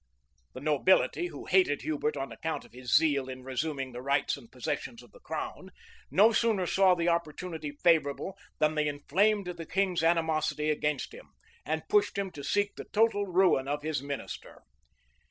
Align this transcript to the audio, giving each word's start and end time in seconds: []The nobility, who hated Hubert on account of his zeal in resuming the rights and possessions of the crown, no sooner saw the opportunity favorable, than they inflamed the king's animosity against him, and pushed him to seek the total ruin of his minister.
[]The 0.55 0.61
nobility, 0.61 1.27
who 1.27 1.45
hated 1.45 1.83
Hubert 1.83 2.17
on 2.17 2.31
account 2.31 2.65
of 2.65 2.71
his 2.73 2.91
zeal 2.97 3.29
in 3.29 3.43
resuming 3.43 3.91
the 3.91 4.01
rights 4.01 4.35
and 4.35 4.51
possessions 4.51 5.03
of 5.03 5.11
the 5.11 5.19
crown, 5.19 5.69
no 6.09 6.31
sooner 6.31 6.65
saw 6.65 6.95
the 6.95 7.07
opportunity 7.07 7.69
favorable, 7.83 8.35
than 8.57 8.73
they 8.73 8.87
inflamed 8.87 9.45
the 9.45 9.65
king's 9.67 10.01
animosity 10.01 10.71
against 10.71 11.13
him, 11.13 11.27
and 11.67 11.87
pushed 11.87 12.17
him 12.17 12.31
to 12.31 12.43
seek 12.43 12.75
the 12.77 12.85
total 12.85 13.27
ruin 13.27 13.67
of 13.67 13.83
his 13.83 14.01
minister. 14.01 14.63